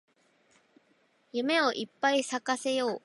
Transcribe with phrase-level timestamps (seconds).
[1.31, 2.99] 夢をいっぱい咲かせよう